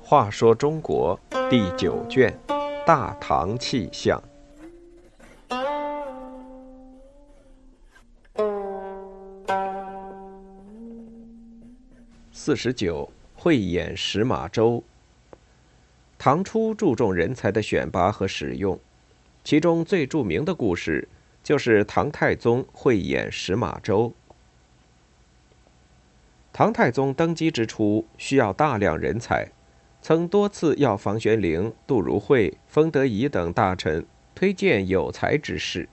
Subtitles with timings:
[0.00, 2.34] 话说中国第九卷
[2.86, 4.18] 《大唐气象》
[12.32, 14.82] 四十九，慧眼识马周。
[16.16, 18.80] 唐初注重人才的选拔和使用，
[19.44, 21.06] 其中最著名的故事
[21.48, 24.12] 就是唐太宗慧眼识马周。
[26.52, 29.48] 唐太宗登基之初，需要大量人才。
[30.02, 35.88] 曾多次要房玄龄、杜如晦、封德仪等大臣推荐有才之士。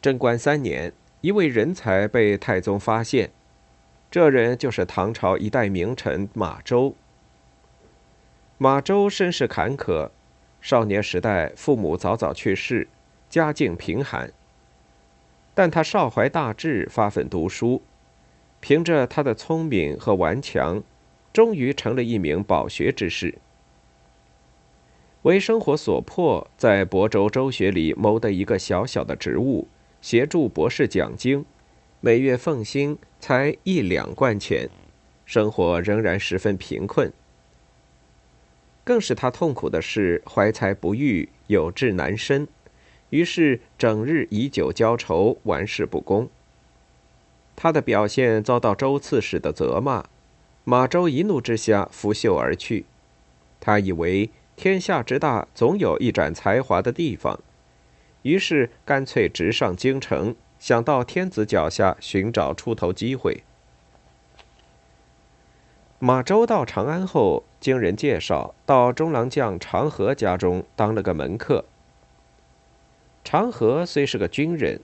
[0.00, 3.30] 贞观三年，一位人才被太宗发现，
[4.10, 6.94] 这人就是唐朝一代名臣马周。
[8.56, 10.08] 马周身世坎坷，
[10.62, 12.88] 少年时代父母早早去世，
[13.32, 14.30] 家境贫寒。
[15.54, 17.80] 但他少怀大志，发奋读书，
[18.60, 20.82] 凭着他的聪明和顽强。
[21.32, 23.36] 终于成了一名饱学之士。
[25.22, 29.66] 为生活所迫，在亳州州学里谋得一个小小的职务，
[30.02, 31.46] 协助博士讲经，
[32.00, 34.68] 每月俸薪才一两贯钱，
[35.24, 37.10] 生活仍然十分贫困。
[38.84, 42.46] 更使他痛苦的是，怀才不遇，有志难伸，
[43.12, 46.30] 于是整日以酒浇愁，玩世不恭。
[47.54, 50.06] 他的表现遭到周刺史的责骂。
[50.64, 52.86] 马周一怒之下拂袖而去，
[53.60, 57.38] 他以为天下之大，总有一展才华的地方，
[58.22, 63.42] 于是干脆直上京城，想到天子脚下寻找出头机会。
[65.98, 71.66] 马周到长安后，经人介绍，到中郎将长河家中当了个门客。
[73.24, 74.80] 长河虽是个军人，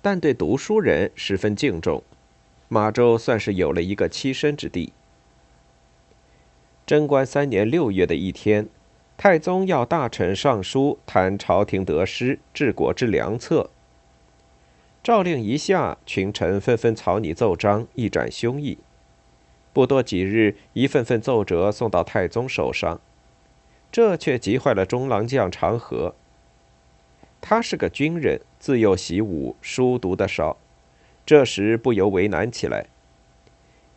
[0.00, 2.02] 但对读书人十分敬重。
[2.68, 4.92] 马周算是有了一个栖身之地。
[6.86, 8.68] 贞观三年六月的一天，
[9.16, 13.70] 太宗要大臣上书谈朝廷得失、治国之良策。
[15.02, 18.78] 诏令一下，群臣纷纷草拟奏章，一展胸臆。
[19.72, 23.00] 不多几日，一份份奏折送到太宗手上，
[23.90, 26.14] 这却急坏了中郎将长河。
[27.40, 30.56] 他是个军人，自幼习武，书读得少。
[31.24, 32.86] 这时不由为难起来，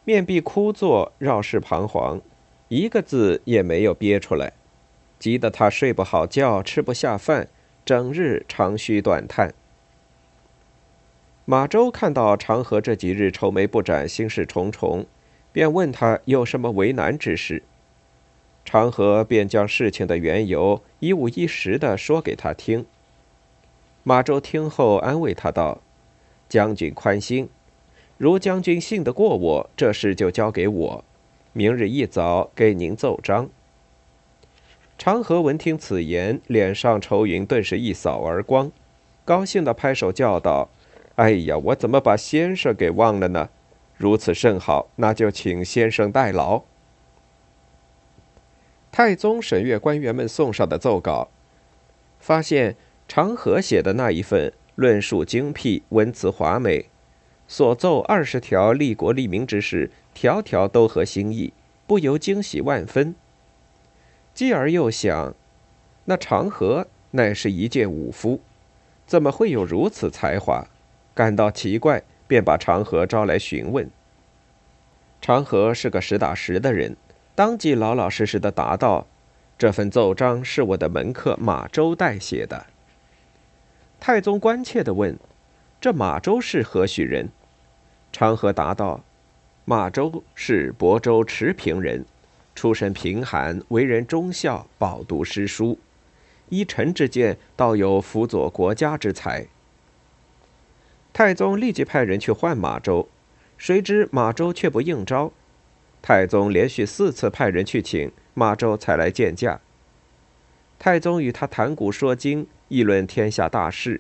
[0.03, 2.21] 面壁枯坐，绕室彷徨，
[2.67, 4.53] 一个字也没有憋出来，
[5.17, 7.47] 急得他睡不好觉，吃不下饭，
[7.85, 9.53] 整日长吁短叹。
[11.45, 15.05] 马周看到长河这几日愁眉不展，心事重重，
[15.51, 17.63] 便问他有什么为难之事。
[18.63, 22.85] 长河便将事情的缘由一五一十的说给他听。
[24.03, 25.81] 马周听后安慰他道。
[26.49, 27.47] 将军宽心，
[28.17, 31.05] 如将军信得过我，这事就交给我。
[31.53, 33.49] 明日一早给您奏章。
[34.97, 38.69] 长河闻听此言，脸上愁云顿时一扫而光，
[39.23, 40.69] 高兴地拍手叫道
[41.15, 43.49] ：“哎呀，我怎么把先生给忘了呢？
[43.95, 46.63] 如此甚好，那就请先生代劳。”
[48.91, 51.29] 太宗审阅官员们送上的奏稿，
[52.19, 52.75] 发现
[53.13, 54.53] 长河写的那一份。
[54.75, 56.85] 论述精辟，文辞华美，
[57.45, 61.51] 所奏二十条利国利民之事，条条都合心意，
[61.85, 63.13] 不由惊喜万分。
[64.33, 65.35] 继而又想，
[66.05, 68.39] 那长河乃是一介武夫，
[69.05, 70.65] 怎么会有如此才华？
[71.13, 73.91] 感到奇怪，便把长河招来询问。
[75.19, 76.95] 长河是个实打实的人，
[77.35, 79.05] 当即老老实实的答道
[79.59, 82.67] ：“这份奏章是我的门客马周代写的。”
[84.01, 85.15] 太宗关切地问
[85.79, 87.29] ：“这马周是何许人？”
[88.11, 89.03] 长河答道
[89.63, 92.03] ：“马周是亳州池平人，
[92.55, 95.77] 出身贫寒，为人忠孝，饱读诗书。
[96.49, 99.45] 依臣之见，倒有辅佐国家之才。”
[101.13, 103.07] 太宗立即派人去唤马周，
[103.55, 105.31] 谁知马周却不应召。
[106.01, 109.61] 太宗连续四次派人去请马周，才来见驾。
[110.79, 112.47] 太宗与他谈古说今。
[112.71, 113.99] 议论天下大事，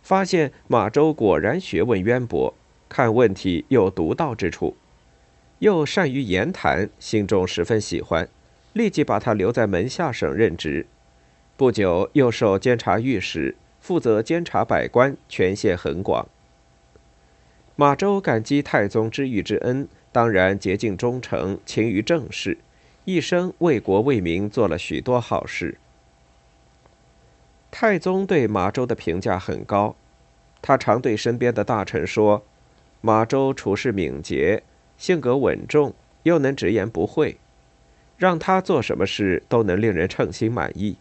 [0.00, 2.54] 发现马周果然学问渊博，
[2.88, 4.76] 看问题有独到之处，
[5.58, 8.28] 又善于言谈，心中十分喜欢，
[8.72, 10.86] 立即把他留在门下省任职。
[11.56, 16.28] 不久，又授监察御史，负责监察百官，权限很广。
[17.74, 22.58] 马周感激太宗知遇之恩，当然竭尽忠诚，勤于政事，
[23.04, 25.78] 一生为国为民做了许多好事。
[27.76, 29.96] 太宗对马周的评价很高，
[30.62, 32.44] 他常对身边的大臣说
[33.02, 34.62] ：“马周处事敏捷，
[34.96, 35.92] 性格稳重，
[36.22, 37.36] 又能直言不讳，
[38.16, 40.96] 让他做什么事都能令人称心满意。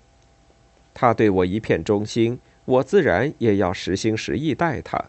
[0.95, 4.99] 他对我一片忠心，我自然也要实心实意待他。”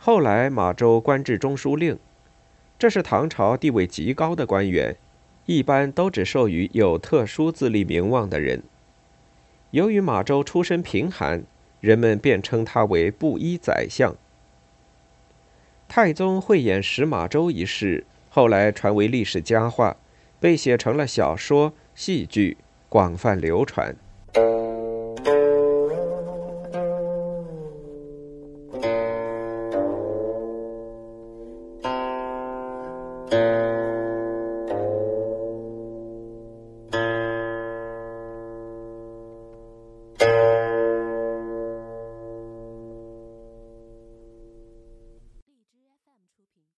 [0.00, 1.98] 后来，马周官至中书令，
[2.78, 4.96] 这是唐朝地位极高的官员，
[5.44, 8.62] 一般都只授予有特殊自立名望的人。
[9.76, 11.44] 由于马周出身贫寒。
[11.80, 14.16] 人们便称他为布衣宰相。
[15.86, 19.94] 太宗慧眼识马周一事，后来传为历史佳话，
[20.40, 22.56] 被写成了小说、戏剧，
[22.88, 23.94] 广泛流传。